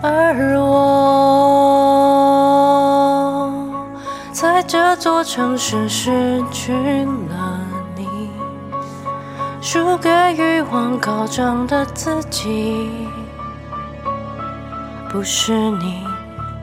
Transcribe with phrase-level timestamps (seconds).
[0.00, 0.78] 而我
[4.32, 7.58] 在这座城市失去了
[7.96, 8.30] 你，
[9.60, 12.88] 输给欲望高涨的自己，
[15.10, 16.04] 不是你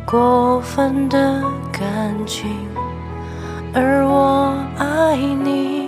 [0.06, 1.44] 过分的
[1.74, 2.50] 感情，
[3.74, 5.85] 而我爱你。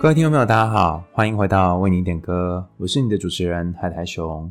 [0.00, 4.50] 各位听众朋友，大家好，欢迎回到为你点歌，我是你的主持人海苔熊。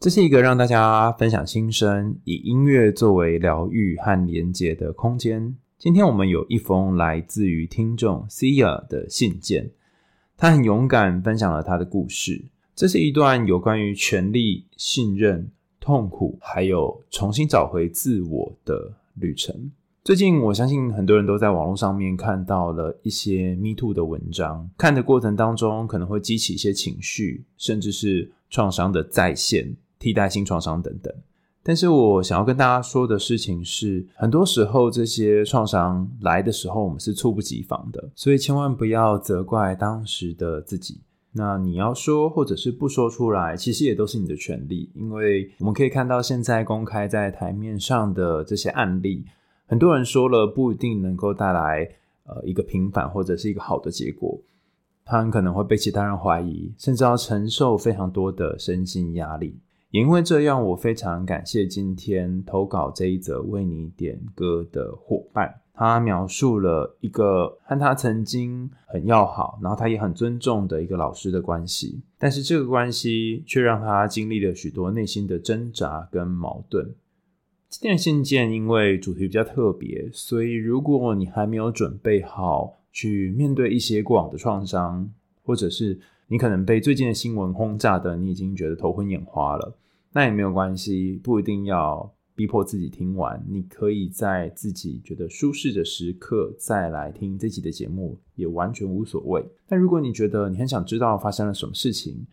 [0.00, 5.54] 这是一个让大家分享心声，以音乐作为疗愈和连结的空间。
[5.76, 9.70] 今天我们有一封来自于听众 Sia 的信件。
[10.38, 12.46] 他很勇敢，分享了他的故事。
[12.74, 19.70] 这是一段有关于权力、信任、痛苦，还有重新找回自我的旅程。
[20.08, 31.12] 最近，我相信很多人都在网络上面看到了一些 Me Too 的文章，看的过程当中可能会激起一些情绪，甚至是创伤的再现、替代性创伤等等。
[31.62, 41.02] 但是我想要跟大家说的事情是，很多时候这些创伤来的时候，我们是猝不及防的，所以千万不要责怪当时的自己。
[41.32, 49.22] 那你要说或者是不说出来，其实也都是你的权利，因为我们可以看到现在公开在台面上的这些案例，
[49.68, 51.88] 很多人说了不一定能够带来
[52.24, 54.36] 呃一个平反或者是一个好的结果，
[55.04, 59.56] 他很可能会被其他人怀疑，甚至要承受非常多的身心压力。
[59.90, 65.60] 也因为这样，我非常感谢今天投稿这一则为你点歌的伙伴。
[65.72, 76.92] 他描述了一个和他曾经很要好，然后他也很尊重的一个老师的关系，但是这个关系却让他经历了许多内心的挣扎跟矛盾。
[77.70, 85.12] 今天的信件因为主题比较特别，所以如果你还没有准备好去面对一些过往的创伤，
[85.44, 89.76] 或者是你可能被最近的新闻轰炸的，你已经觉得头昏眼花了。
[90.12, 93.44] 那也没有关系，不一定要逼迫自己听完。
[93.46, 99.44] 你可以在自己觉得舒适的时刻再来听这集的节目，也完全无所谓。
[99.68, 102.26] 但如果你觉得你很想知道发生了什么事情，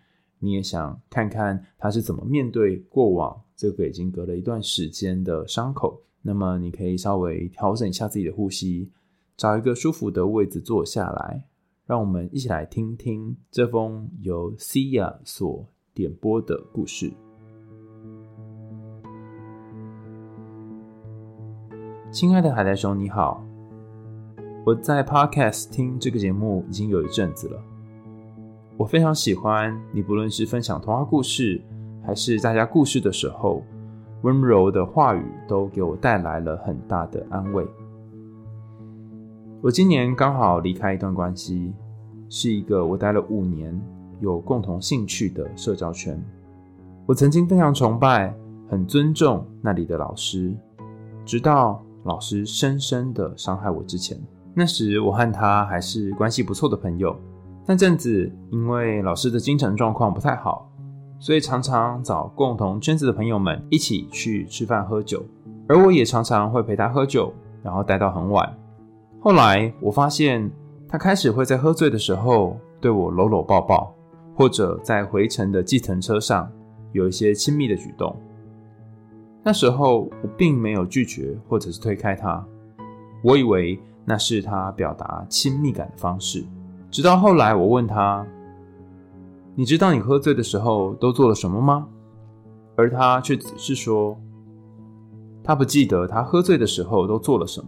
[0.46, 8.92] 你也想看看他是怎么面对过往这个已经隔了一段时间的伤口，那么你可以稍微调整一下自己的呼吸，
[9.36, 11.46] 找一个舒服的位置坐下来。
[11.88, 17.12] 让我们一起来听听这封由 Sia 所点播的故事。
[22.12, 23.44] 亲爱的海苔熊，你好，
[24.66, 27.75] 我在 Podcast 听这个节目已经有一阵子了。
[28.78, 31.62] 我非常喜欢你，不论是分享童话故事，
[32.06, 33.64] 还是大家故事的时候，
[34.24, 37.66] 温柔的话语都给我带来了很大的安慰。
[39.62, 41.74] 我今年刚好离开一段关系，
[42.30, 43.82] 是一个我待了五年、
[44.20, 46.22] 有共同兴趣的社交圈。
[47.06, 48.36] 我曾经非常崇拜、
[48.70, 50.54] 很尊重那里的老师，
[51.26, 54.18] 直到老师深深的伤害我之前。
[54.54, 57.16] 那时我和他还是关系不错的朋友。
[57.68, 60.72] 那阵子因为老师的精神状况不太好，
[61.20, 65.26] 所以常常找共同圈子的朋友们一起去吃饭喝酒，
[65.68, 67.34] 而我也常常会陪他喝酒，
[67.64, 68.56] 然后待到很晚。
[69.20, 70.48] 后来我发现，
[70.88, 73.92] 他开始会在喝醉的时候对我搂搂抱抱，
[74.36, 76.48] 或者在回程的计程车上
[76.92, 78.16] 有一些亲密的举动。
[79.44, 82.46] 那时候我并没有拒绝或者是推开他，
[83.24, 86.46] 我以为那是他表达亲密感的方式。
[86.96, 88.26] 直到后来我问他
[89.54, 91.86] ：“你知道你喝醉的时候都做了什么吗？”
[92.78, 94.18] 而他却只是说
[95.44, 97.68] ：“他不记得他喝醉的时候都做了什么。”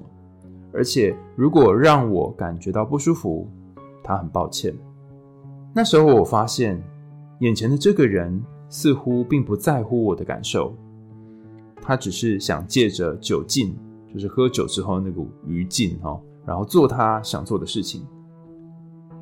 [0.73, 3.45] 而且，如果让我感觉到不舒服，
[4.01, 4.73] 他很抱歉。
[5.75, 6.81] 那时候我发现，
[7.41, 10.73] 眼前的这个人似乎并不在乎我的感受，
[11.81, 13.77] 他只是想借着酒劲，
[14.13, 18.07] 就是喝酒之后那股余劲哈，然后做他想做的事情。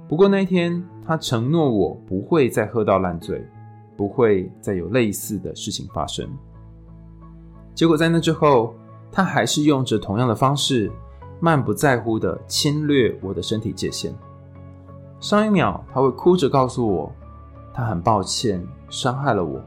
[0.08, 3.44] 不过那一天，他承诺我不会再喝到烂醉，
[3.98, 6.30] 不会再有类似的事情发生。
[7.74, 8.74] 结果在那之后，
[9.12, 10.92] 他还是用着同样的方式。
[11.42, 14.16] 漫不在乎地侵略我的身体界限。
[15.20, 17.12] 上一秒他会哭着告诉我，
[17.74, 19.62] 他很抱歉伤害了我，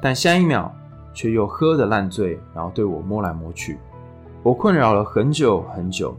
[0.00, 0.74] 但下一秒
[1.12, 3.78] 却又喝得烂醉，然后对我摸来摸去。
[4.42, 6.16] 我困扰了很久很久。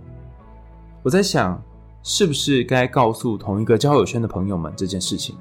[1.02, 1.60] 我在想，
[2.06, 5.38] 是不是该告诉同一个交友圈的朋友们这件事情？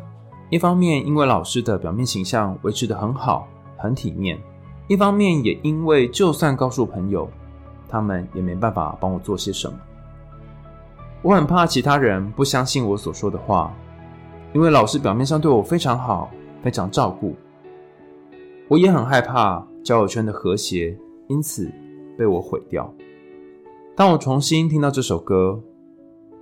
[0.48, 4.38] 一方面，因为老师的表面形象维持得很好，很体面；
[4.86, 7.28] 一方面，也因为就算告诉朋友，
[7.88, 9.76] 他们也没办法帮我做些什么。
[11.20, 13.74] 我很怕其他人不相信我所说的话，
[14.52, 16.30] 因为老师表面上对我非常好，
[16.62, 17.34] 非常照顾。
[18.68, 20.96] 我也很害怕交友圈的和谐
[21.28, 21.68] 因此
[22.16, 22.88] 被我毁掉。
[23.96, 25.60] 当我重新听到这首歌，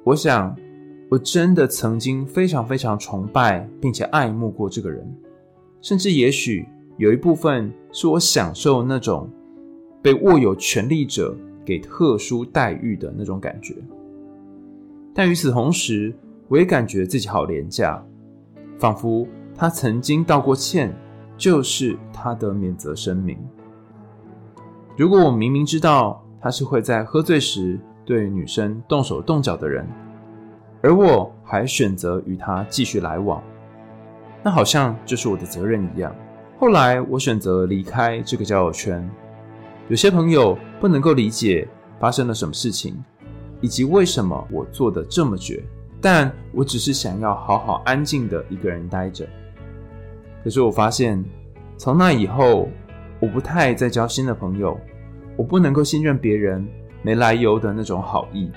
[0.03, 0.57] 我想，
[1.11, 5.07] 我真的曾经非常非常崇拜并且爱慕过这个人，
[5.83, 6.67] 甚至也许
[6.97, 9.29] 有一部分是我享受那种
[10.03, 13.75] 被握有权力者给特殊待遇的那种感觉。
[15.15, 16.15] 但与此同时，
[16.49, 18.03] 我也感觉自己好廉价，
[18.79, 20.97] 仿佛他曾经道过歉，
[21.37, 23.37] 就是他的免责声明。
[24.97, 29.87] 如果我明明知道他是会在喝醉时对女生动手动脚的人，
[30.83, 33.43] 而我还选择与他继续来往，
[34.43, 36.15] 那好像就是我的责任一样。
[36.59, 39.09] 后来我选择离开这个交友圈，
[39.89, 41.67] 有些朋友不能够理解
[41.99, 42.97] 发生了什么事情。
[43.63, 45.63] 以及为什么我做的这么绝？
[46.01, 49.29] 但我只是想要好好安静的一个人待着。
[50.43, 51.23] 可是我发现，
[51.77, 52.71] 从那以后，
[53.21, 54.81] 我不太再交新的朋友，
[55.37, 56.67] 我不能够信任别人
[57.03, 58.51] 没来由的那种好意。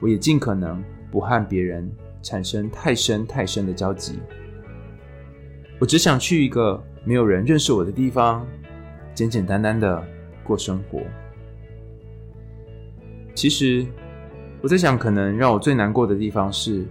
[0.00, 1.90] 我也尽可能不和别人
[2.22, 4.18] 产生太深太深的交集。
[5.78, 8.46] 我只想去一个没有人认识我的地方，
[9.14, 10.02] 简简单单的
[10.44, 11.00] 过生活。
[13.34, 13.86] 其实，
[14.60, 16.84] 我在想，可能让我最难过的地方是，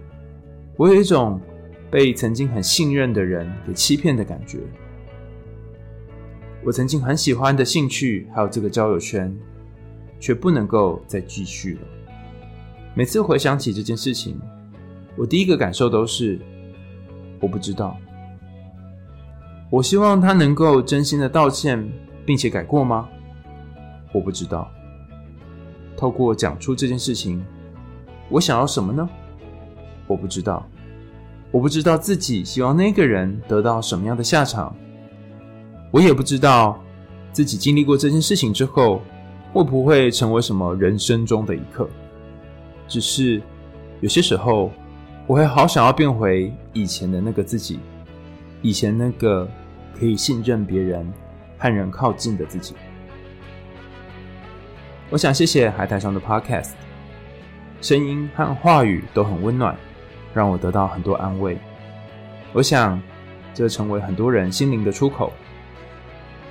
[0.76, 1.40] 我有一种
[1.90, 4.58] 被曾经很信任的人给欺骗的感觉。
[6.64, 9.34] 我曾经很喜欢的兴趣，还有这个交友圈，
[10.22, 11.80] 却不能够再继续了。
[12.94, 14.40] 每次回想起这件事情，
[15.16, 16.38] 我第一个感受都是，
[17.40, 17.96] 我不知道。
[19.68, 21.84] 我希望他能够真心的道歉，
[22.24, 23.08] 并且改过吗？
[24.12, 24.70] 我不知道。
[25.96, 27.44] 透过讲出这件事情，
[28.28, 29.08] 我想要什么呢？
[30.06, 30.64] 我不知道，
[31.50, 34.72] 我不知道自己希望那个人得到什么样的下场，
[35.90, 36.80] 我也不知道
[37.32, 39.02] 自己经历过这件事情之后，
[39.52, 41.88] 会不会成为什么人生中的一刻。
[42.88, 43.40] 只是
[44.00, 44.70] 有些时候，
[45.26, 47.78] 我会好想要变回以前的那个自己，
[48.60, 49.48] 以前那个
[49.98, 51.10] 可以信任别人、
[51.58, 52.74] 和人靠近的自己。
[55.10, 56.70] 我想谢谢海苔上的 Podcast，
[57.80, 59.76] 声音和话语都很温暖，
[60.32, 61.58] 让我得到很多安慰。
[62.54, 63.00] 我想
[63.54, 65.32] 这成为很多人心灵的出口。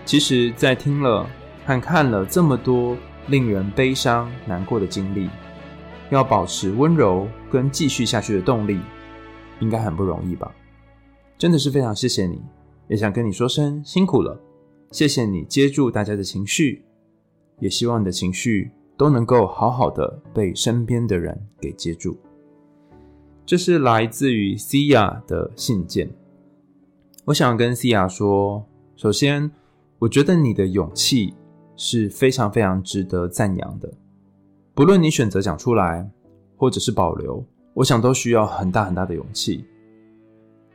[0.06, 1.28] 其实，在听了
[1.72, 2.98] 和看了这么多
[3.28, 5.30] 令人悲伤难过的经历，
[6.10, 8.82] 要保持温柔跟继续下去的动力，
[9.62, 10.54] 应该很不容易吧？
[11.38, 12.42] 真的是非常谢谢你，
[12.90, 14.38] 也想跟你说声辛苦了。
[14.92, 16.84] 谢谢你接住大家的情绪。
[17.60, 22.18] 也希望你的情绪都能够好好的被身边的人给接住。
[23.46, 26.10] 这是来自于 Cia 的信件。
[27.26, 28.66] 我想跟 Cia 说，
[28.96, 29.52] 首先，
[30.00, 31.34] 我觉得你的勇气
[31.84, 33.92] 是非常非常值得赞扬的。
[34.76, 36.08] 不论你选择讲出来，
[36.56, 39.66] 或者是保留，我想都需要很大很大的勇气。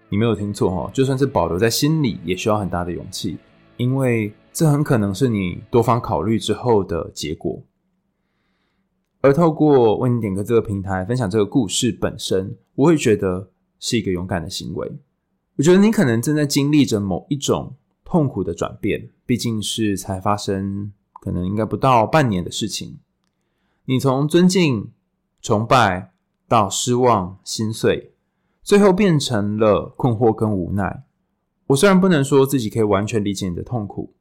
[0.08, 3.38] 你没有听错哦，就算是保留在心里，也需要很大的勇气，
[3.76, 4.32] 因为。
[4.58, 7.62] 这很可能是你多方考虑之后的结果，
[9.20, 14.90] 而透过为你点歌这个平台分享这个故事本身，我会觉得是一个勇敢的行为。
[15.58, 22.98] 我觉得你可能正在经历着某一种痛苦的转变，毕竟是才发生，可能应该不到半年的事情。
[23.84, 24.90] 你从尊敬、
[25.42, 26.12] 崇拜
[26.48, 28.12] 到失望、心碎，
[28.62, 31.02] 最后变成了困惑跟无奈。
[31.66, 34.14] 我虽然不能说自己可以完全理解你的痛苦。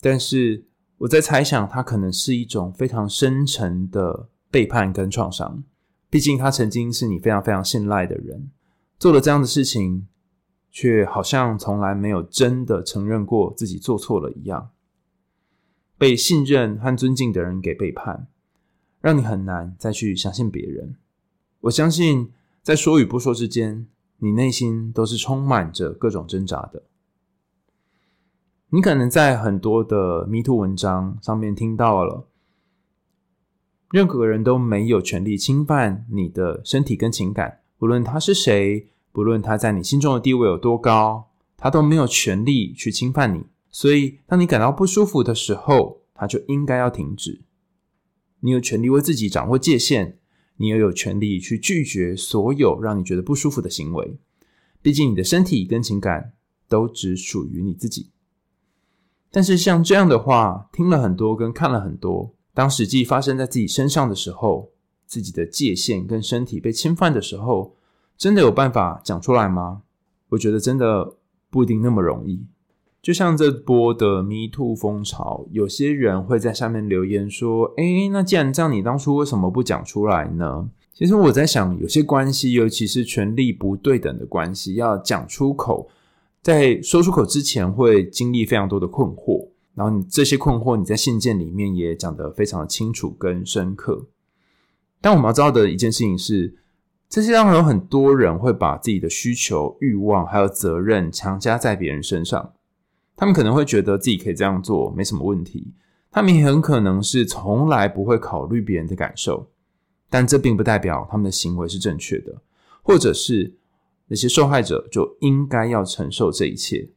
[0.00, 0.64] 但是
[0.98, 5.62] 我在猜想，他可能是一种非常深沉的背叛跟创伤。
[6.08, 8.50] 毕竟他曾经是你非常非常信赖的人，
[8.98, 10.08] 做了这样的事情，
[10.70, 14.70] 却好像从来没有真的承认过自己做错了一样。
[15.98, 18.26] 被信任和尊敬的人给背叛，
[19.00, 20.96] 让你很难再去相信别人。
[21.60, 22.30] 我相信，
[22.62, 23.86] 在说与不说之间，
[24.18, 26.84] 你内心都是充满着各种挣扎的。
[28.70, 32.28] 你可能在很多的迷途文章上面听到了，
[33.90, 43.44] 任何人都没有权利侵犯你的身体跟情感，不论他是谁，不论他在你心中的地位有多高，他都没有权利去侵犯你。
[43.70, 47.42] 所以，当你感到不舒服的时候，他就应该要停止。
[48.40, 50.18] 你有权利为自己掌握界限，
[50.56, 54.16] 你也有权利去拒绝所有让你觉得不舒服的行为。
[54.82, 56.32] 毕竟你的身体跟情感
[56.68, 58.10] 都只属于你自己。
[59.30, 64.72] 但是像这样的话，听了很多跟看了很多，当实际发生在自己身上的时候，
[65.06, 67.76] 自己的界限跟身体被侵犯的时候，
[68.20, 69.80] 真的有办法讲出来吗？
[70.28, 71.14] 我觉得真的
[71.48, 72.44] 不一定那么容易。
[73.00, 85.88] 就像这波的 Me Too 风潮，有些人会在下面留言说：“诶，那既然这样，你当初为什么不讲出来呢？”其实我在想，有些关系，尤其是权力不对等的关系，要讲出口，
[86.42, 89.48] 在说出口之前，会经历非常多的困惑。
[89.74, 94.04] 然后你这些困惑，你在信件里面也讲得非常的清楚跟深刻。
[95.00, 96.54] 但我们要知道的一件事情是，
[97.10, 102.52] 这世界上有很多人会把自己的需求、欲望还有责任强加在别人身上。
[103.16, 105.74] 他们可能会觉得自己可以这样做，没什么问题。
[106.12, 109.48] 他们也很可能是从来不会考虑别人的感受，
[110.08, 112.42] 但这并不代表他们的行为是正确的，
[112.80, 113.56] 或者是
[114.06, 116.90] 那些受害者就应该要承受这一切。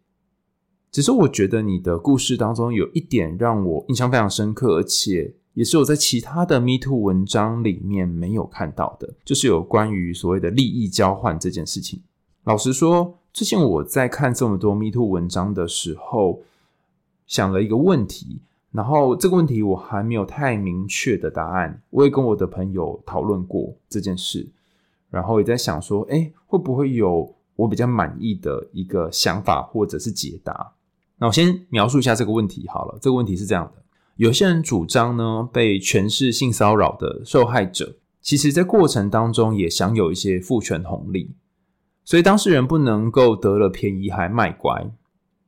[0.92, 12.02] 只是我觉得你的故事当中有一点让我印象非常深刻，而且也是我在其他的 Me Too 文章里面没有看到的，就是有关于所谓的利益交换这件事情。
[12.44, 16.42] 老实说，最近我在看这么多 Me Too 文章的时候，
[17.28, 18.40] 想了一个问题，
[18.72, 21.82] 然后这个问题我还没有太明确的答案。
[21.92, 24.48] 我也跟我的朋友讨论过这件事，
[25.10, 30.74] 然后也在想说，诶，会不会有我比较满意的一个想法或者是解答？
[31.18, 32.98] 那我先描述一下这个问题好了。
[33.00, 33.83] 这个问题是这样的：
[34.24, 41.32] 有些人主张呢，被权势性骚扰的受害者，其实在过程当中也享有一些父权红利。
[42.06, 44.90] 所以当事人不能够得了便宜还卖乖。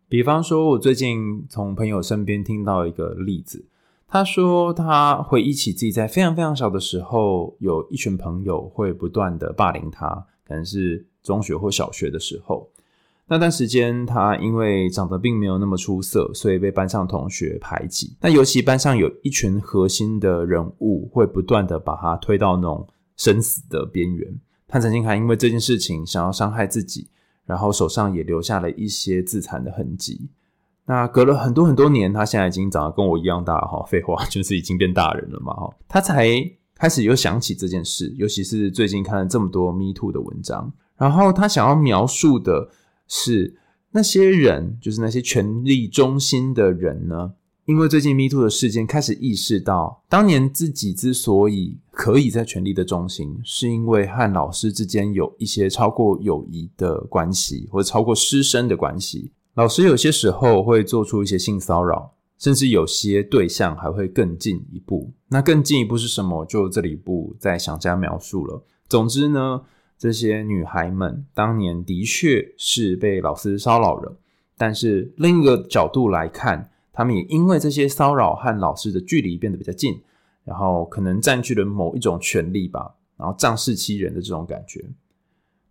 [0.10, 3.64] 比方说，我最近从朋友身边听到一个例子，
[4.10, 10.10] 他说他回忆起自己在非常非常小的时候，有一群朋友会不断的霸凌他，
[10.46, 12.70] 可能是中学或小学的时候。
[13.28, 18.16] 那段时间，他因为长得并没有那么出色，所以被班上同学排挤。
[18.22, 24.40] 那尤其班上有一群核心的人物，会不断的把他推到那种生死的边缘。
[24.68, 27.08] 他曾经还因为这件事情想要伤害自己，
[27.46, 30.30] 然后手上也留下了一些自残的痕迹。
[30.86, 35.74] 那隔了很多很多年，他现在已经长得跟我一样大哈，废话 就是已经变大人了嘛哈。
[35.88, 36.30] 他才
[36.76, 42.70] 开始又想起这件事，尤其是最近看了这么多 Me Too 的文章，然后他想要描述的
[43.08, 43.56] 是
[43.92, 47.34] 那些人，就是那些权力中心的人呢。
[47.66, 59.32] 因为最近 Me Too 的事件，开始意识到，当年自己之所以可以在权力的中心，是因为和老师之间有一些超过友谊的关系，或者超过师生的关系。
[59.56, 65.12] 老师有些时候会做出一些性骚扰，甚至有些对象还会更进一步。
[65.30, 66.46] 那更进一步是什么？
[66.46, 68.64] 就这里不再详加描述了。
[68.88, 69.62] 总之呢，
[69.98, 74.18] 这些女孩们当年的确是被老师骚扰了，
[74.58, 76.72] 但是另一个角度来看。
[76.98, 80.02] 他们也因为这些骚扰和老师的距离变得比较近，
[80.46, 84.82] 然后可能占据了某一种权利吧，然后仗势欺人的这种感觉。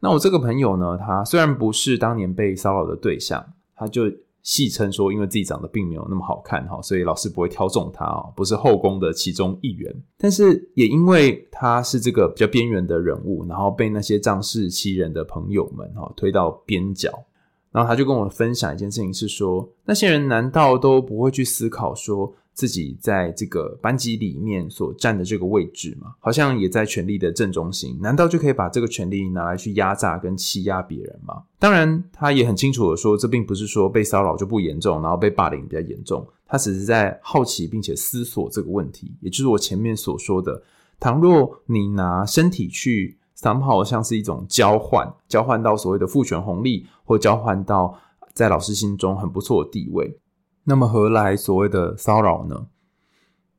[0.00, 4.02] 那我这个朋友呢，他虽然不是当年被骚扰的对象，他就
[4.44, 9.92] 戏称说，因为自己长得并没有那么好看哈，所以老师不会挑中他啊，不是后宫的其中一员。
[10.16, 17.10] 但是也因为他是这个比较边缘的人物，然后被那些仗势欺人的朋友们哈推到边角。
[17.72, 26.14] 然后他就跟我分享一件事情，是说那些人难道都不会去思考，说自己在这个班级里面所占的这个位置嘛？
[26.20, 31.42] 好像也在权力的正中心，难道就可以把这个权力拿来去压榨跟欺压别人吗？
[31.58, 36.26] 当然，他也很清楚的说，这并不是说被骚扰就不严重，然后被霸凌比较严重。
[36.46, 40.62] 他只是在好奇并且思索这个问题，也就是我前面所说的，
[40.98, 43.18] 倘若你拿身体去。
[43.36, 47.94] somehow 像是一种交换，交换到所谓的父权红利，或交换到
[48.32, 50.16] 在老师心中很不错的地位。
[50.64, 52.66] 那么何来所谓的骚扰呢？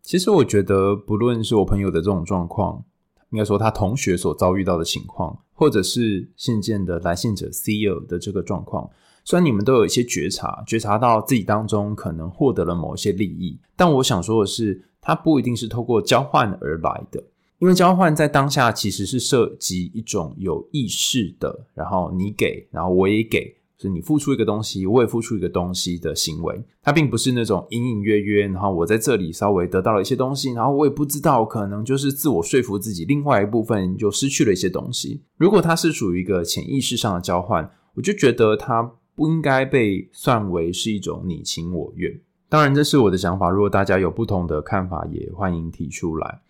[0.02, 2.84] 其实我觉得，不论是我朋友的这种状况，
[3.32, 8.90] 应该说他同学所遭遇到的情况，或者是信件的来信者 Seer 的这个状况，
[9.24, 17.24] 虽然你们都有一些觉察，觉察到自己当中可能获得了某些利益，但我想说的是，它不一定是透过交换而来的。
[17.60, 26.64] 因为交换在当下其实是涉及一种有意识的，然后你给，然后我也给，是你付出一个东西，我也付出一个东西的行为。
[26.82, 35.22] 它并不是那种隐隐约约，然后我在这里稍微得到了一些东西，然后我也不知道，可能就是自我说服自己，另外一部分就失去了一些东西。
[35.38, 38.84] 如果它是属于一个潜意识上的交换，我就觉得它
[39.16, 42.20] 不应该被算为是一种你情我愿。
[42.48, 46.42] 当然，这是我的想法，如果大家有不同的看法，也欢迎提出来。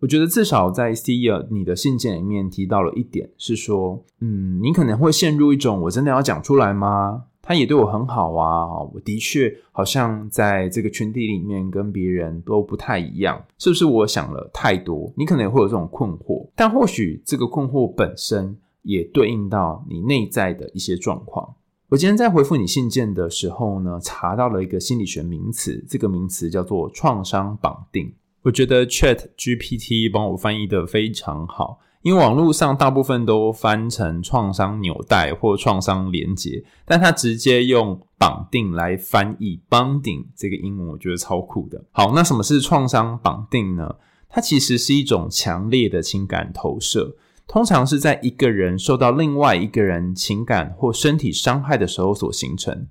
[0.00, 7.24] 我觉得至少在 Seer 你的信件里面提到了一点，是说，嗯，你可能会陷入一种我真的要讲出来吗？
[7.42, 15.12] 他也对我很好啊，我的确好像在这个群体里面跟别人都不太一样，是不是我想了太多？
[15.16, 21.56] 你可能也会有这种困惑，但或许这个困惑本身也对应到你内在的一些状况。
[21.88, 28.12] 我今天在回复你信件的时候呢，查到了一个心理学名词，这个名词叫做创伤绑定。
[28.42, 41.84] 我觉得 Chat GPT 帮我翻译的非常好，因为网络上大部分都翻成创伤纽带或创伤连结，但它直接用绑定来翻译 bonding 这个英文，我觉得超酷的。
[41.92, 43.96] 好，那什么是创伤绑定呢？
[44.30, 47.16] 它其实是一种强烈的情感投射，
[47.46, 52.86] 通常是在一个人受到另外一个人情感或身体伤害的时候所形成。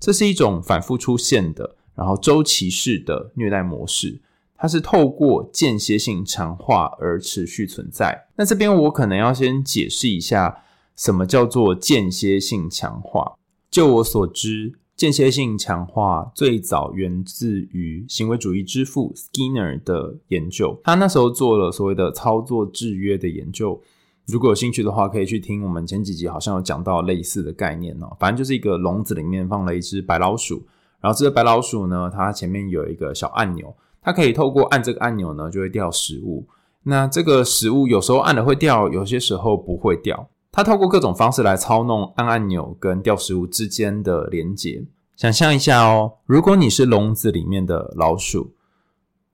[0.00, 4.20] 这是一种反复出现的，然后周期式的虐待模式。
[4.58, 8.26] 它是透过间歇性强化而持续存在。
[8.34, 10.64] 那这边我可能要先解释一下，
[10.96, 13.36] 什么叫做间歇性强化。
[13.70, 20.80] 就我所知，间歇性强化最早源自于行为主义之父 Skinner 的研究。
[20.82, 23.80] 他那时候做了所谓的操作制约的研究。
[24.26, 28.16] 如果有兴趣的话，可以去听我们前几集，好像有讲到类似的概念哦。
[28.18, 30.66] 反正就是一个笼子里面放了一只白老鼠，
[31.00, 33.74] 然后这只白老鼠呢，它前面有一个小按钮。
[34.02, 36.46] 它可以透过按这个按钮呢，就会掉食物。
[36.84, 40.28] 那这个食物有时候按了会掉，有些时候不会掉。
[40.50, 44.84] 它透过各种方式来操弄按按钮跟掉食物之间的连接。
[45.14, 48.54] 想象一下哦，如果你是笼子里面的老鼠，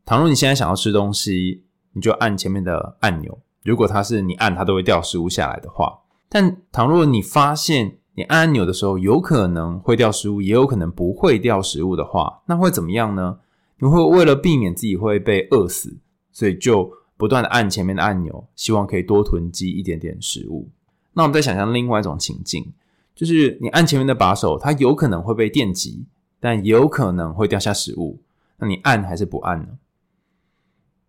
[0.05, 3.39] 倘若你现在想要吃东西，你就按前面的按钮。
[3.63, 13.39] 如果它是你按它都会掉食物下来的话，但倘若你发现你按按钮的时候有可能会掉食物，也有可能不会掉食物的话，那会怎么样呢？
[13.85, 15.99] 你会为了避免自己会被饿死，
[16.33, 20.71] 所以就不断的按前面的按钮，希望可以多囤积一点点食物。
[21.13, 22.73] 那我们再想象另外一种情境，
[23.15, 26.07] 就是你按前面的把手，它有可能会被电击，
[26.41, 28.23] 但也有可能会掉下食物。
[28.57, 29.69] 那你按还是不按呢？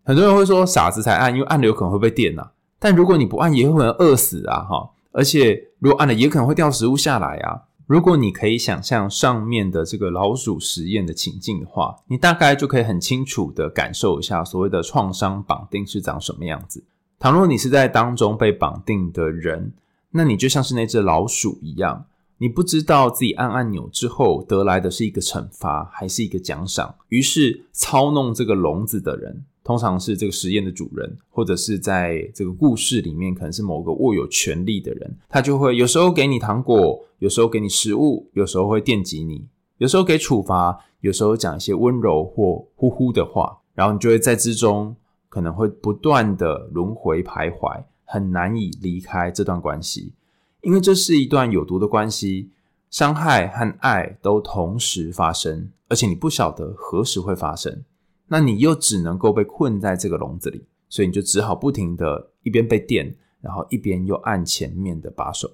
[0.03, 2.51] 很多人会说傻子才按，因为按了有可能会被电啊。
[2.77, 4.59] 但如果你不按，也有可能饿死啊！
[4.65, 7.63] 哈，而且如果按了，也可能会掉食物下来啊。
[7.87, 16.83] 如果你可以想象上面的这个老鼠实验的情境的话，你大概就可以很清楚的感受一下所谓的创伤绑定是长什么样子。
[17.19, 19.71] 倘若你是在当中被绑定的人，
[20.09, 22.05] 那你就像是那只老鼠一样，
[22.39, 29.45] 你不知道自己按按钮之后得来的是一个惩罚还是一个奖赏，于是操弄这个笼子的人。
[29.65, 39.47] 通常是这个实验的主人，或者是在这个故事里面，可能是某个握有权力的人，他就会有时候给你糖果，有时候给你食物，有时候会惦记你，
[39.80, 44.95] 有时候给处罚，有时候讲一些温柔或呼呼的话，然后你就会在之中
[45.30, 50.13] 可能会不断的轮回徘徊，很难以离开这段关系，
[50.62, 52.51] 因为这是一段有毒的关系，
[52.91, 57.84] 伤害和爱都同时发生，而且你不晓得何时会发生。
[58.27, 65.51] 那你又只能够被困在这个笼子里，所以你就只好不停的一边被电，然后一边又按前面的把手。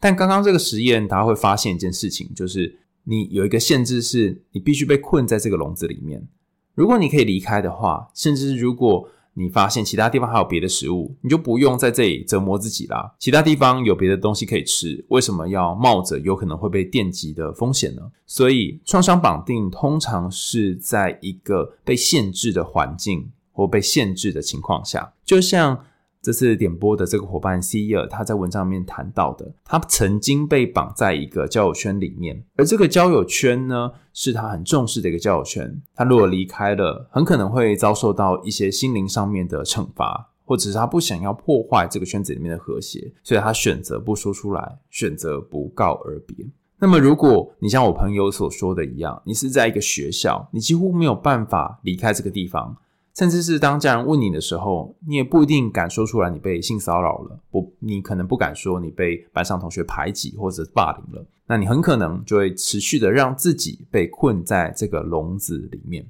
[0.00, 6.26] 但刚刚这个实验，大家会发现一件事情，就是你有一个限制，是你必须被困在这个笼子里面。
[6.74, 13.14] 如果你可以离开的话，甚至如果你发现其他地方还有别的食物，你就不用在这里折磨自己啦。
[13.18, 18.02] 其他地方有别的东西可以吃，为什么要冒着有可能会被电击的风险呢？
[18.26, 25.84] 所以，创伤绑定通常是在一个被限制的环境或被限制的情况下，就像。
[26.24, 35.82] 这次点播的这个伙伴 Seer，他在文章里面谈到的，他曾经被绑在一个交友圈里面，而这个交友圈呢，是他很重视的一个交友圈。
[35.94, 46.46] 他如果离开了，很可能会遭受到一些心灵上面的惩罚，或者是他不想要破坏这个圈子里面的和谐，所以他选择不说出来，选择不告而别。
[46.78, 52.74] 那么，如果你像我朋友所说的一样，你是在一个学校，你几乎没有办法离开这个地方。
[53.16, 66.04] 甚至是当家人问你的时候，你也不一定敢说出来你被性骚扰了，不，你可能不敢说你被班上同学排挤或者霸凌了，那你很可能就会持续的让自己被困在这个笼子里面。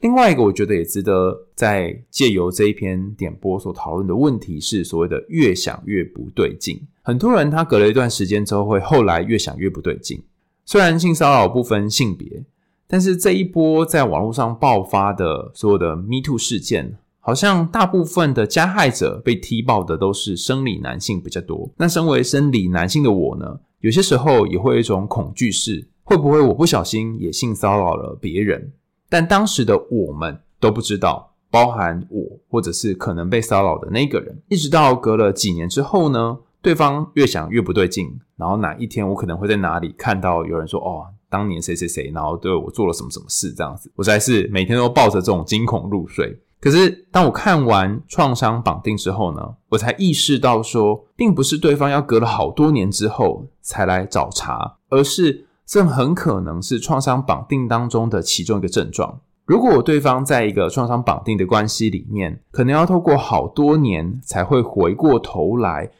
[0.00, 6.78] 另外一个，我觉得也值得在借由这一篇点播所讨论的问题是所谓的越想越不对劲。
[7.02, 10.22] 很多人他隔了一段时间之后，会后来越想越不对劲。
[10.66, 12.44] 虽然性骚扰不分性别。
[12.86, 21.70] 但是这一波在网络上爆发的所有的 Me Too 事件，好像大部分的加害者被踢爆的都是生理男性比较多。
[21.76, 28.72] 那身为生理男性的我呢，有些时候也会有一种恐惧，是会不会我不小心也性骚扰了别人？
[29.08, 46.38] 但当时的我们都不知道，包含我或者是可能被骚扰的那个人，一直到隔了几年之后呢，对方越想越不对劲，然后哪一天我可能会在哪里看到有人说哦，当年谁谁谁，然后对我做了什么什么事这样子，我实在是每天都抱着这种惊恐入睡。
[46.60, 49.40] 可是当我看完创伤绑定之后呢，
[49.70, 59.20] 我才意识到说，并不是对方要隔了好多年之后才来找茬，而是这很可能是创伤绑定当中的其中一个症状。
[59.44, 65.90] 如果对方在一个创伤绑定的关系里面，可能要透过好多年才会回过头来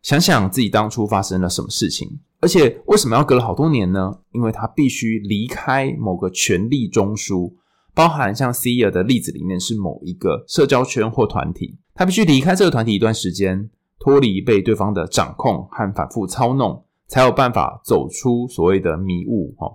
[0.00, 4.18] 想想自己当初发生了什么事情，而且为什么要隔了好多年呢？
[4.32, 7.54] 因为他必须离开某个权力中枢。
[7.94, 19.54] 包含像 C E O 的例子里面是某一个社交圈或团体，他必须离开这个团体一段时间，脱离被对方的掌控和反复操弄，才有办法走出所谓的迷雾。
[19.58, 19.70] 哈，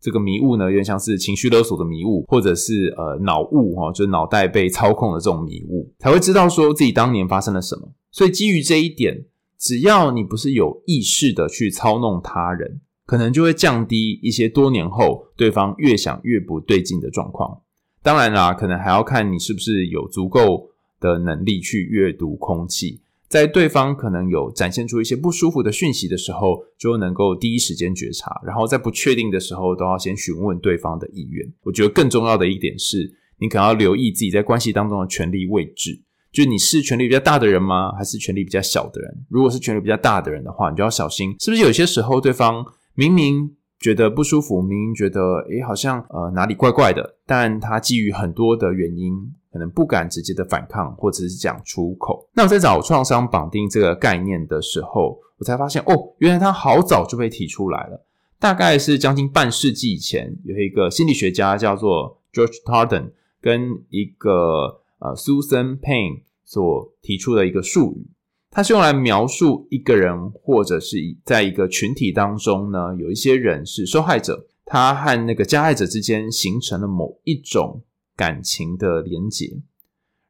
[0.00, 7.92] 这个迷雾呢，有点像是情绪勒索的迷雾，或者是呃脑雾哈，就是脑袋被操控的这种迷雾，才会知道说自己当年发生了什么。
[8.10, 9.26] 所以基于这一点，
[9.62, 12.80] 只要你不是有意识的去操弄他人。
[13.04, 17.60] 可能就会降低一些多年后对方越想越不对劲的状况。
[18.00, 20.70] 当然啦，可能还要看你是不是有足够
[21.00, 31.52] 的能力去阅读空气，在对方可能有展现出一些不舒服的讯息的时候，就能够第一时间觉察，然后在不确定的时候都要先询问对方的意愿。
[31.64, 36.00] 我觉得更重要的一点是，你可能要留意自己在关系当中的权力位置，
[36.32, 37.92] 就你是权力比较大的人吗？
[37.92, 39.26] 还是权力比较小的人？
[39.28, 42.64] 如果是权力比较大的人的话，你就要小心，是不是有些时候对方。
[42.94, 49.14] 明明觉得不舒服，明明觉得诶好像呃哪里怪怪的，但他基于很多的原因，
[49.50, 52.28] 可能不敢直接的反抗，或者是讲出口。
[52.34, 58.04] 那我在找创伤绑定这个概念的时候，我才发现哦，原来他好早就被提出来了，
[58.38, 68.10] 大概是将近半世纪以前，有一个心理学家叫做 George Tarden，跟一个呃 Susan Payne 所提出的一个术语。
[68.54, 77.82] 它是用来描述一个人，或者是在一个群体当中呢，有一些人是受害者，他和那个加害者之间形成了某一种
[78.14, 79.56] 感情的连结，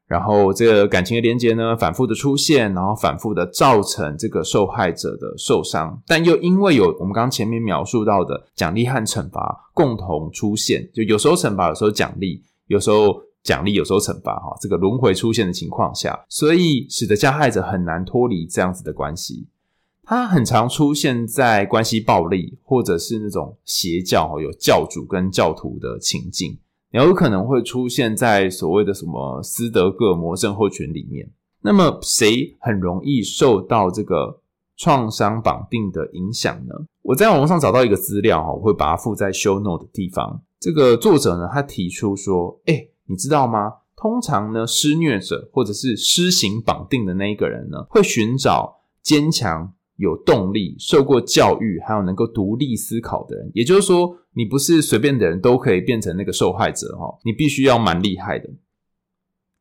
[0.07, 13.21] 然后这个感情的连结呢，反复的出现，然后反复的造成这个受害者的受伤，但又因为有我们刚前面描述到的奖励和惩罚共同出现，就有时候惩罚，有时候奖励，有时候。
[13.43, 19.47] 奖励有时候惩罚，哈，这个轮回出现的情况下，所以使得加害者很难脱离这样子的关系。
[20.05, 26.57] 他很常出现在关系暴力，或者是那种邪教，有教主跟教徒的情境，
[26.91, 31.29] 也有可能会出现在所谓的什么斯德哥尔摩症候群里面。
[31.61, 34.41] 那么，谁很容易受到这个
[34.75, 36.75] 创伤绑定的影响呢？
[37.01, 40.41] 我在网上找到一个资料，哈，我会把它附在 show note 的地方。
[40.59, 43.73] 这个作者呢，他提出说，诶你知道吗？
[43.95, 53.49] 通常呢，施虐者或者是施行绑定的那一个人呢，会寻找坚强、有动力、受过教育，还有能够独立思考的人。
[53.53, 58.49] 也就是说，你不是随便的人都可以变成那个受害者哈，你必须要蛮厉害的。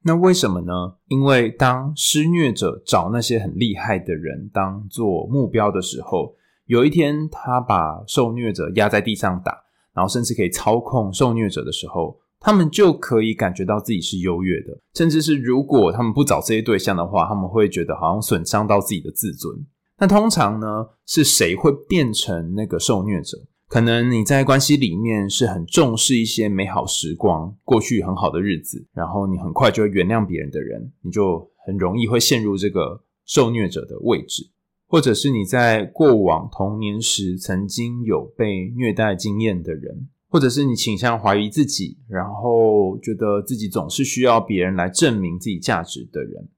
[0.04, 0.72] 那为什么呢？
[1.06, 6.34] 因为当施虐者找那些很厉害的人当做目标的时候，
[6.66, 9.62] 有一天他把受虐者压在地上打，
[9.94, 12.18] 然后甚至可以操控受虐者的时候。
[12.42, 19.64] 他们就可以感觉到自己是优越的，甚至是如果他们不找这些对象的话，他们会觉得好像损伤到自己的自尊。
[19.98, 20.66] 那通常呢，
[21.06, 23.38] 是谁会变成那个受虐者？
[23.68, 34.50] 可能你在关系里面是很重视一些美好时光，过去很好的日子，然后你很快就会原谅别人的人，你就很容易会陷入这个受虐者的位置，
[34.88, 40.08] 或者是你在过往童年时曾经有被虐待经验的人。
[40.32, 46.48] 或者是你倾向怀疑自己，然后觉得自己总是需要别人来证明自己价值的人，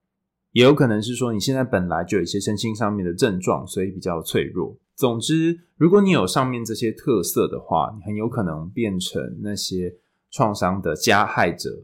[0.53, 4.77] 也有可能是说你现在本来就有一些身心上面的症状，所以比较脆弱。
[4.95, 9.93] 总之，如果你有上面这些特色的话，你很有可能变成那些
[10.31, 11.83] 创伤的加害者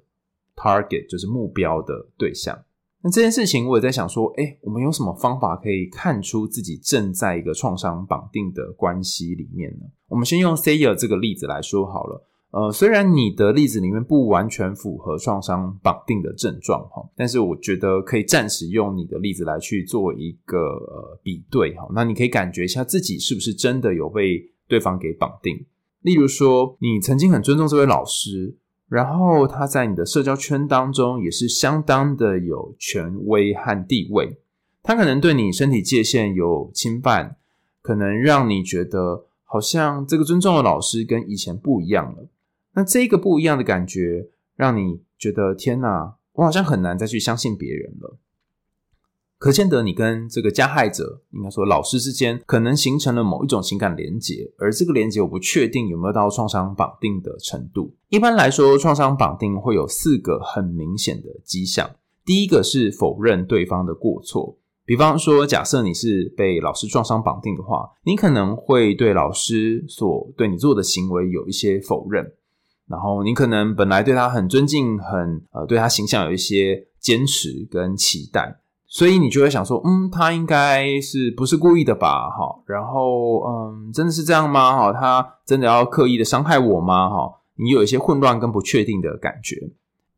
[0.56, 2.58] ，target 就是目标的对象。
[3.03, 9.85] 那这件事情，我也在想说，诶，我们有什么方法可以看出自己正在一个创伤绑定的关系里面呢？
[10.07, 12.27] 我们先用 Sayer 这个例子来说好了。
[12.51, 21.87] 呃，虽然你的例子里面不完全符合创伤绑定的症状哈，但是我觉得可以暂时用你的例子来去做一个呃比对哈。
[21.95, 25.65] 那你可以感觉一下自己是不是真的有被对方给绑定。
[26.01, 28.57] 例如说，你曾经很尊重这位老师。
[28.91, 34.38] 然后他在你的社交圈当中也是相当的有权威和地位，
[34.84, 37.38] 他可能对你身体界限有侵犯，
[37.82, 42.27] 可能让你觉得好像这个尊重的老师跟以前不一样了。
[42.73, 44.27] 那这个不一样的感觉，
[44.58, 48.17] 让你觉得天哪，我好像很难再去相信别人了。
[49.41, 57.91] 可见得你跟这个加害者，应该说老师之间，可能形成了某一种情感连结，而这个连结我不确定有没有到创伤绑定的程度。
[58.10, 61.89] 一般来说，创伤绑定会有四个很明显的迹象。
[62.23, 72.32] 第一个是否认对方的过错，比方说，假设你是被老师创伤绑定的话，你可能会对老师所对你做的行为有一些否认，
[72.88, 78.61] 然后你可能本来对他很尊敬，很呃对他形象有一些坚持跟期待。
[78.93, 82.30] 所以你就会想说，嗯，他应该是不是故意的吧？
[82.30, 84.75] 哈，然后，嗯，真的是这样吗？
[84.75, 87.10] 哈，他真的要刻意的伤害我吗？
[87.10, 89.71] 哈，你有一些混乱跟不确定的感觉。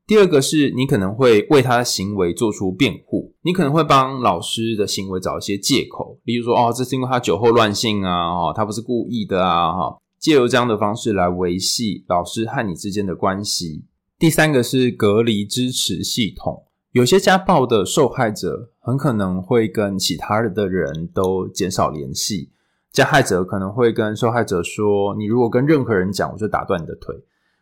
[0.07, 13.85] 第二个是你可能会为他的行为做出辩护，你可能会帮老师的行为找一些借口，例如说，哦，这是因为他酒后乱性啊，哈，他不是故意的啊，哈，借由这样的方式来维系老师和你之间的关系。
[14.17, 16.63] 第三个是隔离支持系统。
[16.93, 22.51] 有些家暴的受害者很可能会跟其他的人都减少联系，
[22.91, 27.15] 加害者可能会跟受害者说：“你如果跟任何人讲，我就打断你的腿。”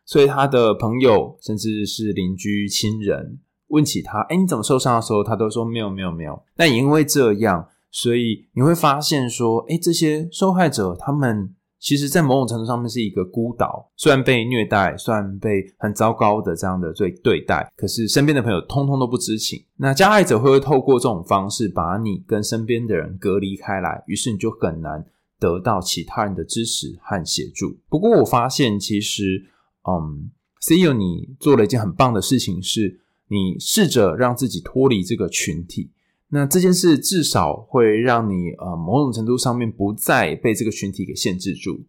[0.03, 19.65] 所以他的朋友甚至是邻居、亲人问起他：“诶，你怎么受伤的时候？”他都说：“没有，没有，没有。”但也因为这样，所以你会发现说：“诶，这些受害者他们。”其实，在某种程度上面是一个孤岛，虽然被虐待，虽然被很糟糕的这样的对对待，可是身边的朋友通通都不知情。
[19.77, 25.03] 那加害者会不会透过这种方式把你跟身边的人隔离开来，于是你就很难
[25.39, 27.75] 得到其他人的支持和协助。
[27.89, 29.43] 不过，我发现其实，
[29.89, 35.89] 嗯，CEO 你做了一件很棒的事情，是你试着让自己脱离这个群体。
[36.33, 41.85] 那这件事至少会让你呃某种程度上面不再被这个群体给限制住。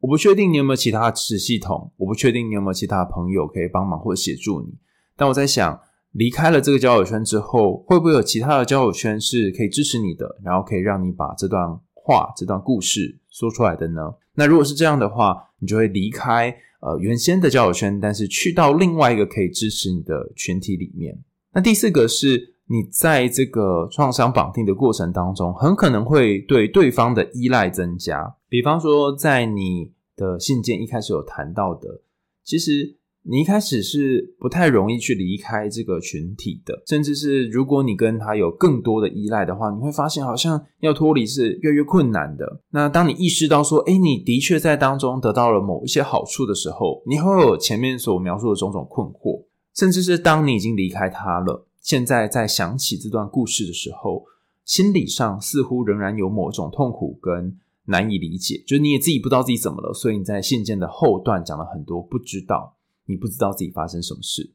[0.00, 4.74] 我不确定你有没有其他支持系统，我不确定你有没有其他朋友可以帮忙或者协助你。
[5.16, 5.80] 但我在想，
[6.10, 14.02] 离开了这个交友圈之后，会不会有其他的交友圈是可以支持你的，然后可以让你把这段话、这段故事说出来的呢？
[14.34, 21.16] 那如果是这样的话，你就会离开呃原先的交友圈，但是去到另外一个可以支持你的群体里面。
[21.52, 22.53] 那第四个是。
[22.66, 28.36] 你在这个创伤绑定的过程当中，很可能会对对方的依赖增加。
[28.48, 32.00] 比方说，在你的信件一开始有谈到的，
[32.42, 32.96] 其实
[33.26, 42.60] 你一开始是不太容易去离开这个群体的，甚至是如果你跟他有更多的依赖的话，你会发现好像要脱离是越来越困难的。
[42.70, 51.66] 那当你意识到说，诶，你的确在当中得到了某一些好处的时候，你会有前面所描述的种种困惑，甚至是当你已经离开他了。
[51.84, 54.24] 现在在想起这段故事的时候，
[54.64, 64.54] 心理上似乎仍然有某种痛苦跟难以理解，就是你也自己不知道自己怎么了，所以你在信件的后段讲了很多不知道，你不知道自己发生什么事。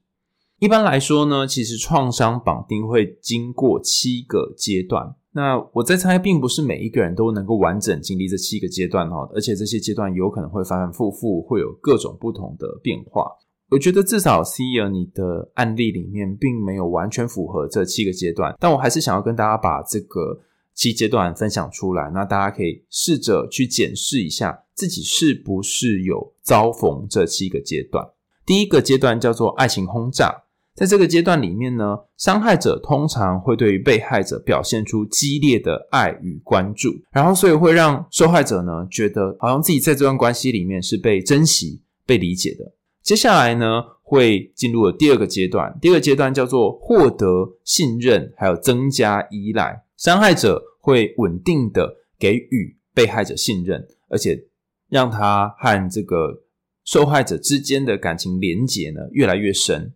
[0.58, 13.32] 一般来说呢，其实创伤绑定会经过七个阶段，那我在猜，并不是每一个人都能够完整经历这七个阶段哈，而且这些阶段有可能会反反复复，会有各种不同的变化。
[13.70, 20.40] 我觉得至少 CEO 你的案例里面并没有完全符合这七个阶段，但我还是想要跟大家把这个
[20.74, 28.04] 七阶段分享出来，那大家可以试着去检视一下自己是不是有遭逢这七个阶段。
[28.46, 42.74] 第一个阶段叫做爱情轰炸，在这个阶段里面呢，伤害者通常会对于被害者表现出激烈的爱与关注，然后所以会让受害者呢觉得好像自己在这段关系里面是被珍惜、被理解的。
[43.02, 45.76] 接下来呢，会进入了第二个阶段。
[45.82, 49.84] 第二个阶段叫做获得信任，还有增加依赖。
[49.98, 54.46] 伤害者会稳定的给予被害者信任，而且
[54.90, 56.44] 让他和这个
[56.84, 59.92] 受害者之间的感情连结呢越来越深。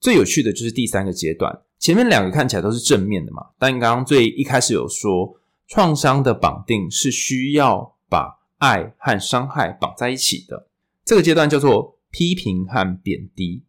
[0.00, 5.38] 最有趣的就是第三个阶段，前面两个看起来都是正面的嘛，但刚刚最一开始有说，
[5.68, 10.66] 创伤的绑定是需要把爱和伤害绑在一起的。
[11.04, 11.95] 这个阶段叫做。
[12.16, 13.62] 批评和贬低，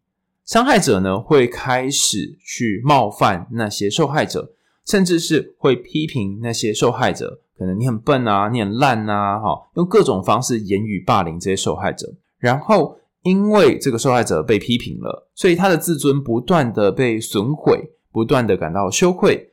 [0.46, 4.54] 伤害者呢会开始去冒犯那些受害者，
[4.86, 12.14] 甚至是会批评那些受害者，可能你很笨啊，你很烂啊，哈，用各种方式言语霸凌这些受害者。
[12.38, 19.50] 然后因为这个受害者被批评了，所以他的自尊不断的被损毁，不断的感到羞愧。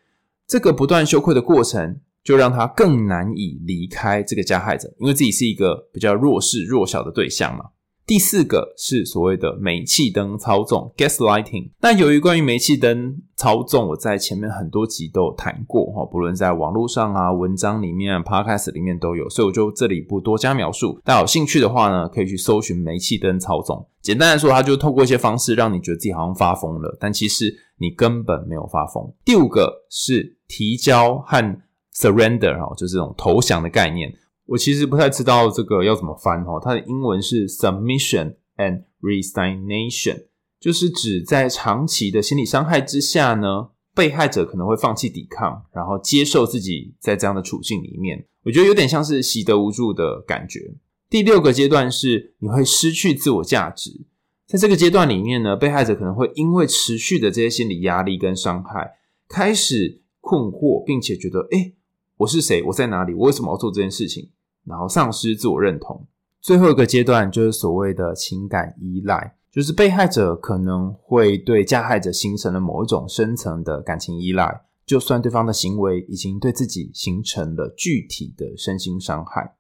[0.48, 7.66] 这个不断羞愧的过程，就让他更难以离开这个加害者，因为自己是一个比较弱势、弱小的对象嘛。
[8.08, 11.72] 第四个是所谓的煤气灯操纵 （gaslighting）。
[11.82, 21.00] 那由于关于煤气灯操纵，我在前面很多集都有谈过哈，不论在网络上啊、文章里面、podcast 里面都有，所以我就这里不多加描述。
[21.04, 23.84] 大家有兴趣的话呢，可以去搜寻煤气灯操纵。
[24.04, 29.12] 简单来说，它就透过一些方式让你觉得自己好像发疯了，但其实你根本没有发疯。
[29.26, 31.58] 第五个是提交和
[31.96, 34.14] surrender 哈，就是这种投降的概念。
[34.48, 40.26] 我其实不太知道这个要怎么翻哈，它的英文是 submission and resignation，
[40.60, 48.28] 就是指在长期的心理伤害之下呢，被害者可能会放弃抵抗，然后接受自己在这样的处境里面。
[48.44, 50.76] 我觉得有点像是习得无助的感觉。
[51.10, 54.06] 第六个阶段是你会失去自我价值，
[54.46, 58.92] 在这个阶段里面呢，被害者可能会因为持续的这些心理压力跟伤害，
[59.28, 61.74] 开始困惑，并且觉得，诶，
[62.18, 62.62] 我是谁？
[62.64, 63.14] 我在哪里？
[63.16, 64.30] 我为什么要做这件事情？
[64.66, 66.06] 然后丧失自我认同，
[66.42, 79.56] 最后一个阶段就是所谓的情感依赖，就是被害者可能会对加害者形成了某一种深层的感情依赖，就算对方的行为已经对自己形成了具体的身心伤害。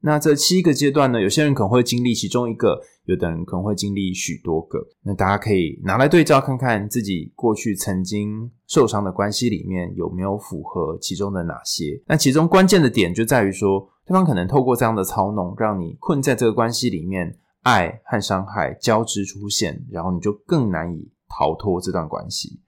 [0.00, 4.78] 那这七个阶段呢，有些人可能会经历其中一个，有的人可能会经历许多个。
[5.02, 12.00] 那大家可以拿来对照看看自己过去曾经受伤的关系里面有没有符合其中的哪些。
[12.06, 22.60] 那其中关键的点就在于说，对方可能透过这样的操弄，让你困在这个关系里面，爱和伤害交织出现，然后你就更难以逃脱这段关系。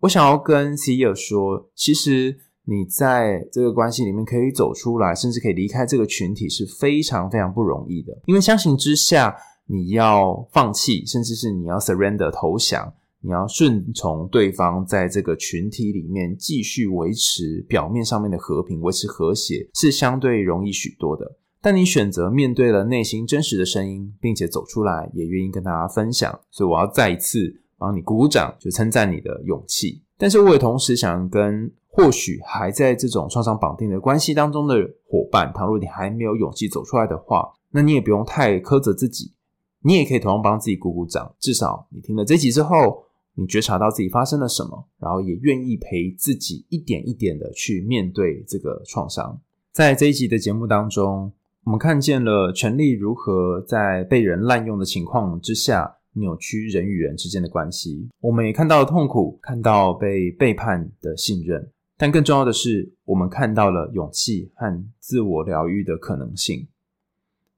[0.00, 8.16] 我想要跟 C E O 说，其实你在这个关系里面可以走出来，甚至可以离开这个群体，是非常非常不容易的。
[8.26, 12.94] 因为相形之下，你要放弃，甚至是你要 surrender 投降。
[13.24, 21.36] 你要顺从对方，在这个群体里面继续维持表面上面的和平，维持和谐，是相对容易许多的。
[21.60, 30.02] 但你选择面对了内心真实的声音，并且走出来，也愿意跟大家分享，所以我要再一次帮你鼓掌，就称赞你的勇气。
[30.18, 34.74] 但是我也同时想跟或许还在这种创伤绑定的关系当中的
[35.06, 39.32] 伙伴，倘若你还没有勇气走出来的话，那你也不用太苛责自己，
[39.82, 41.32] 你也可以同样帮自己鼓鼓掌。
[41.38, 43.04] 至少你听了这集之后。
[43.34, 49.40] 你觉察到自己发生了什么，然后也愿意陪自己一点一点的去面对这个创伤。
[49.72, 51.32] 在这一集的节目当中，
[51.64, 58.06] 我们看见了权力如何在被人滥用的情况之下扭曲人与人之间的关系。
[58.20, 61.70] 我们也看到了痛苦，看到被背叛的信任，
[62.02, 66.66] 但更重要的是，我们看到了勇气和自我疗愈的可能性。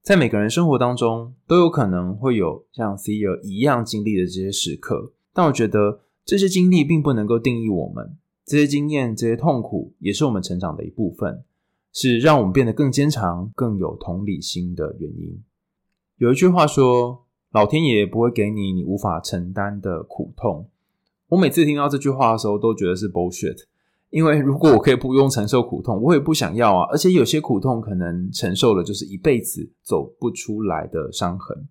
[0.02, 5.14] 在每个人生活当中，都有可能会有像 CEO 一样经历的这些时刻。
[5.33, 11.42] 但我觉得这些经历并不能够定义我们，这些经验、这些痛苦也是我们成长的一部分，
[11.90, 15.42] 是让我们变得更坚强、更有同理心的原因。
[16.18, 20.68] 有一句话说：“老天爷不会给你你无法承担的苦痛。”
[21.28, 23.64] 我每次听到这句话的时候，都觉得是 bullshit。
[24.14, 26.87] 因为如果我可以不用承受苦痛，我也不想要啊。
[26.92, 31.66] 而且有些苦痛可能承受了就是一辈子走不出来的伤痕。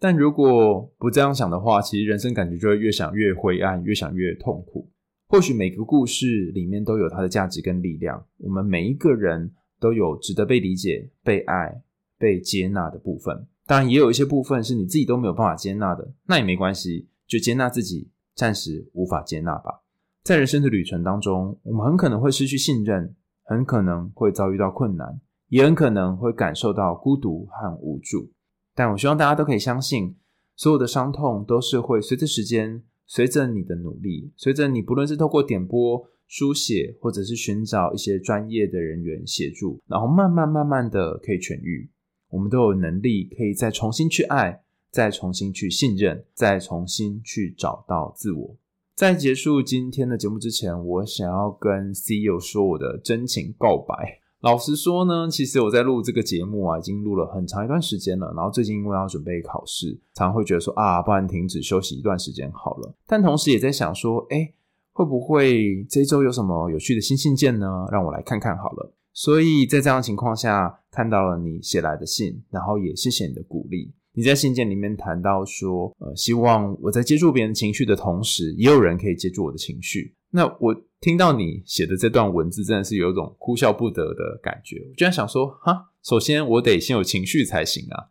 [0.00, 4.90] 但如果不这样想的话，其实人生感觉就会越想越灰暗，越想越痛苦。
[5.28, 11.82] 或许每个故事里面都有它的价值跟力量，我们每一个人都有值得被理解、被爱、
[12.18, 13.46] 被接纳的部分。
[13.66, 19.81] 当然，也有一些部分是你自己都没有办法接纳的，那也没关系，就接纳自己暂时无法接纳吧。
[20.24, 28.30] 在人生的旅程当中，我们很可能会失去信任，很可能会遭遇到困难，也很可能会感受到孤独和无助。
[28.72, 30.14] 但我希望大家都可以相信，
[30.54, 41.90] 所有的伤痛都是会随着时间，随着你的努力，随着你不论是透过点播、书写，或者是寻找一些专业的人员协助，然后慢慢慢慢的可以痊愈。
[42.30, 48.56] 我们都有能力可以再重新去爱，再重新去信任，再重新去找到自我。
[49.02, 54.20] 在结束今天的节目之前，我想要跟 CEO 说我的真情告白。
[54.42, 58.32] 老实说呢，其实我在录这个节目啊，已经录了很长一段时间了。
[58.36, 62.94] 然后最近因为要准备考试，常常会觉得说啊，不然停止休息一段时间好了。
[63.04, 64.54] 但同时也在想说，诶，
[64.92, 67.66] 会不会这周有什么有趣的新信件呢？
[67.90, 68.94] 让我来看看好了。
[69.12, 73.92] 所以在这样的情况下，看到了你写来的信，然后也谢谢你的鼓励。
[74.14, 80.14] 你在信件里面谈到说，呃，希望我在接住别人情绪的同时，也有人可以接住我的情绪。
[80.30, 84.76] 那我听到你写的这段文字，真的是有一种哭笑不得的感觉。
[84.88, 88.08] 我居然想说，哈，首先我得先有情绪才行啊。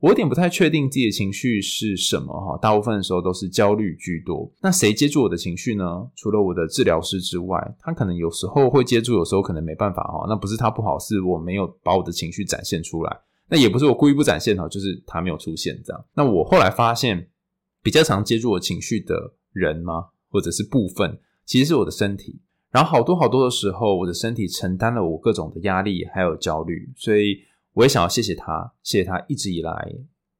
[0.00, 4.52] 我有点不太确定自己的情绪是什么哈，大部分的时候都是焦虑居多。
[4.60, 5.84] 那谁接住我的情绪呢？
[6.14, 10.26] 除了我的治疗师之外，他可能有时候会接住，有时候可能没办法哈。
[10.28, 13.20] 那不是他不好，是我没有把我的情绪展现出来。
[13.48, 16.04] 那也不是我故意不展现哈，就是他没有出现这样。
[16.14, 17.28] 那我后来发现，
[17.82, 22.40] 比较常接触我情绪的人吗，或者是部分，其实是我的身体。
[22.70, 27.38] 然后好多好多的时候，我的身体承担了我各种的压力还有焦虑，所以
[27.74, 29.94] 我也想要谢谢他，谢谢他一直以来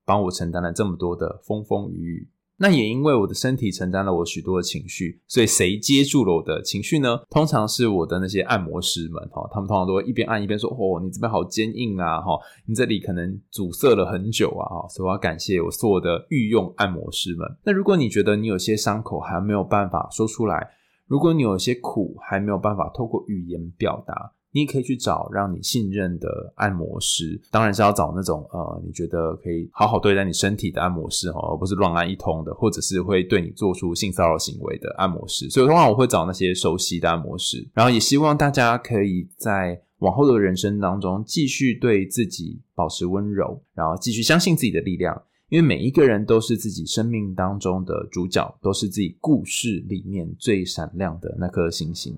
[0.04, 2.28] 帮我承担了这么多的风风雨雨。
[2.56, 7.20] 那也因为我的身体承担了我许多的情绪，所以谁接住了我的情绪呢？
[7.28, 17.44] 通常是我的那些按摩师们哈，他们通常都会一边按一边说：“哦，你这边好坚硬啊，哈，你这里可能阻塞了很久啊，哈。”所以我要感谢我所有的御用按摩师们。
[17.64, 20.70] 那如果你觉得你有些伤口还没有办法说出来，
[21.06, 35.50] 如果你有些苦还没有办法透过语言表达，你也可以去找让你信任的按摩师，当然是要找那种呃，你觉得可以好好对待你身体的按摩师哦，而不是乱按一通的，或者是会对你做出性骚扰行为的按摩师。
[35.50, 52.16] 所以通常我会找那些熟悉的按摩师，然后也希望大家可以在往后的人生当中继续对自己保持温柔，然后继续相信自己的力量，因为每一个人都是自己生命当中的主角，都是自己故事里面最闪亮的那颗星星。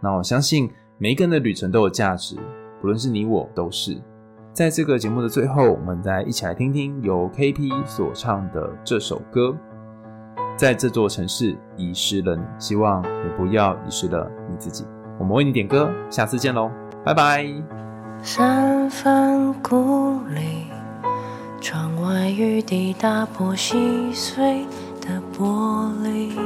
[0.00, 0.70] 那我相信。
[0.96, 2.36] 每一个人的旅程都有价值，
[2.80, 4.00] 不论是你我都是。
[4.52, 9.56] 在这个节目的最后，我们再一起来听听由 KP 所唱的这首歌。
[10.56, 14.86] 在这座城市遗失了你，希望你不要遗失了你自己。
[15.18, 16.70] 我们为你点歌，下次见喽，
[17.04, 17.44] 拜拜。
[18.22, 20.68] 三番故里，
[21.60, 24.64] 窗外雨滴打破细碎
[25.00, 26.38] 的玻璃，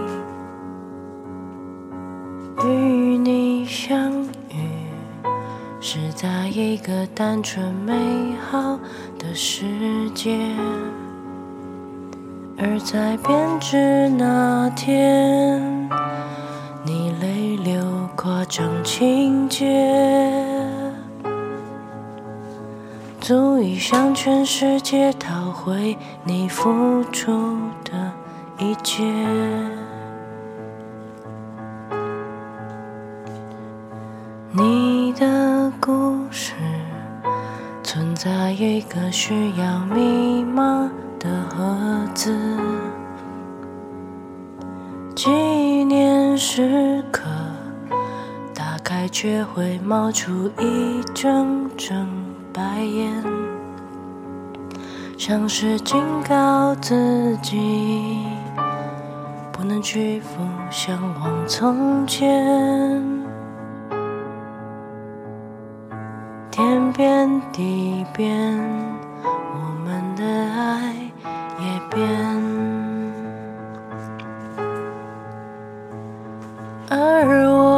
[2.67, 4.27] 与你相。
[5.81, 7.95] 是在一个单纯美
[8.51, 8.79] 好
[9.17, 9.65] 的世
[10.13, 10.37] 界，
[12.59, 15.89] 而在编织那天，
[16.85, 17.81] 你泪流
[18.17, 19.65] 夸张情节，
[23.21, 28.13] 足以向全世界讨回你付出的
[28.59, 29.05] 一切。
[34.51, 34.88] 你
[38.61, 40.91] 一个需要密码
[41.21, 41.79] 的盒
[42.13, 42.37] 子，
[45.15, 47.23] 纪念时刻
[48.53, 52.05] 打开却会冒出一阵阵
[52.53, 53.23] 白烟，
[55.17, 58.27] 像是警告自己
[59.53, 63.18] 不能屈服，向往从前。
[68.19, 68.29] 变，
[69.31, 70.93] 我们的爱
[71.61, 72.05] 也变。
[76.91, 76.97] 而
[77.49, 77.71] 我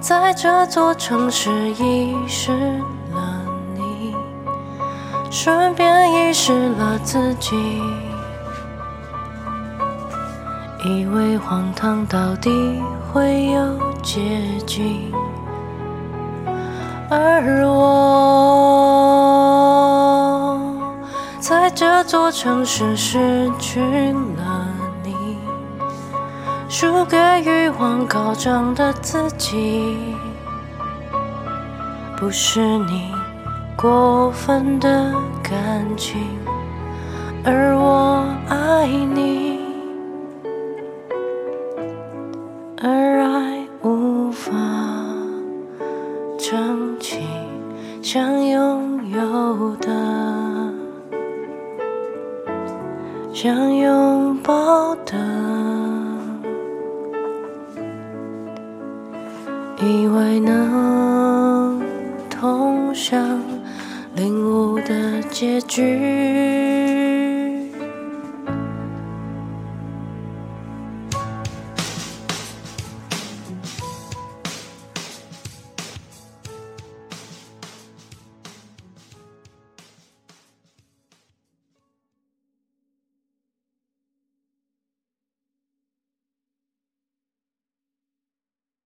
[0.00, 2.52] 在这座城市遗失
[3.14, 3.42] 了
[3.74, 4.14] 你，
[5.30, 7.56] 顺便遗失了自己，
[10.84, 12.50] 以为荒唐到底
[13.10, 14.20] 会有结
[14.66, 15.10] 局。
[17.12, 17.90] 而我
[21.40, 24.68] 在这座城市失去了
[25.02, 25.36] 你，
[26.68, 30.14] 输给欲望高涨的自己，
[32.16, 33.12] 不是你
[33.76, 36.20] 过分的感情，
[37.44, 39.49] 而我爱你。